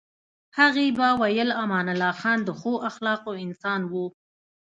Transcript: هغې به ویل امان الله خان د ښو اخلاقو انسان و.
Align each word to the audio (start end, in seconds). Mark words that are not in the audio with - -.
هغې 0.57 0.87
به 0.97 1.07
ویل 1.21 1.49
امان 1.63 1.87
الله 1.93 2.13
خان 2.21 2.39
د 2.43 2.49
ښو 2.59 2.73
اخلاقو 2.89 3.31
انسان 3.45 3.81
و. 3.91 3.93